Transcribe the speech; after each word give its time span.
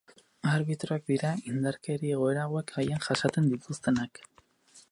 Arbitroak 0.51 1.03
dira 1.11 1.33
indarkeri 1.51 2.11
egoera 2.15 2.47
hauek 2.47 2.73
gehien 2.79 3.05
jasaten 3.09 3.53
dituztenak. 3.53 4.23